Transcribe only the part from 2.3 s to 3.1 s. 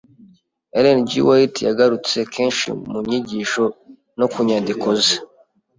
kenshi mu